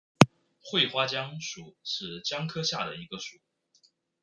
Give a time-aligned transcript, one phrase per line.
[0.61, 3.37] 喙花姜属是姜科下的一个属。